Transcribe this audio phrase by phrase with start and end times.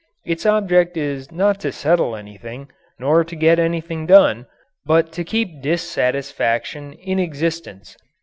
[0.25, 4.47] Its object is not to settle anything, nor to get anything done,
[4.83, 7.95] but to keep dissatisfaction in existence.